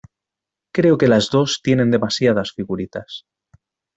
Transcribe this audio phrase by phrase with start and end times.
[0.75, 3.25] Creo que las dos tienen demasiadas figuritas.